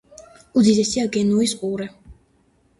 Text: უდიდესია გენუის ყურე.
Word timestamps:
უდიდესია 0.61 1.05
გენუის 1.17 1.55
ყურე. 1.63 1.91